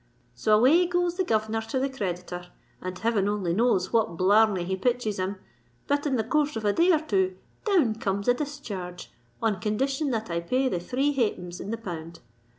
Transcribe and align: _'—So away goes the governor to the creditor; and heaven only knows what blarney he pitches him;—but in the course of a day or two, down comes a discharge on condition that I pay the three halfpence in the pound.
_'—So 0.35 0.57
away 0.57 0.87
goes 0.87 1.17
the 1.17 1.23
governor 1.23 1.61
to 1.61 1.77
the 1.77 1.87
creditor; 1.87 2.47
and 2.81 2.97
heaven 2.97 3.29
only 3.29 3.53
knows 3.53 3.93
what 3.93 4.17
blarney 4.17 4.63
he 4.63 4.75
pitches 4.75 5.19
him;—but 5.19 6.07
in 6.07 6.15
the 6.15 6.23
course 6.23 6.55
of 6.55 6.65
a 6.65 6.73
day 6.73 6.91
or 6.91 6.97
two, 7.01 7.37
down 7.65 7.93
comes 7.93 8.27
a 8.27 8.33
discharge 8.33 9.11
on 9.43 9.59
condition 9.59 10.09
that 10.09 10.31
I 10.31 10.39
pay 10.39 10.69
the 10.69 10.79
three 10.79 11.11
halfpence 11.13 11.59
in 11.59 11.69
the 11.69 11.77
pound. 11.77 12.19